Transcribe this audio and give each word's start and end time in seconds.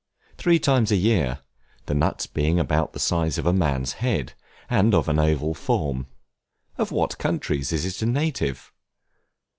Three 0.35 0.57
times 0.57 0.91
a 0.91 0.95
year, 0.95 1.41
the 1.85 1.93
nuts 1.93 2.25
being 2.25 2.59
about 2.59 2.93
the 2.93 2.99
size 2.99 3.37
of 3.37 3.45
a 3.45 3.53
man's 3.53 3.91
head, 4.01 4.33
and 4.67 4.95
of 4.95 5.07
an 5.07 5.19
oval 5.19 5.53
form. 5.53 6.07
Of 6.79 6.91
what 6.91 7.19
countries 7.19 7.71
is 7.71 7.85
it 7.85 8.01
a 8.01 8.07
native? 8.07 8.71